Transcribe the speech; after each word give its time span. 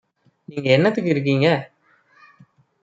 நீங்க 0.49 0.69
என்னத்துக்கு 0.69 1.09
இருக்கீங்க? 1.09 1.47